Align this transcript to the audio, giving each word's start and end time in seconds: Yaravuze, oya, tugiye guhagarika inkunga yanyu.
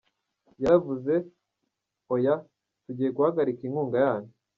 Yaravuze, 0.61 1.13
oya, 2.13 2.35
tugiye 2.83 3.09
guhagarika 3.15 3.61
inkunga 3.65 3.97
yanyu. 4.05 4.31